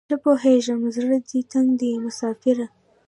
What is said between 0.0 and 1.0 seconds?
ښه پوهیږم